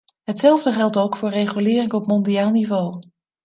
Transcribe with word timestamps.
Hetzelfde 0.23 0.71
geldt 0.73 0.97
ook 0.97 1.15
voor 1.15 1.29
regulering 1.29 1.93
op 1.93 2.07
mondiaal 2.07 2.49
niveau. 2.51 3.01